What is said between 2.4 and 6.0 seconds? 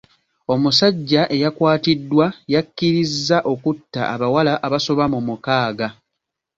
yakkirizza okutta abawala abasoba mu mukaaga.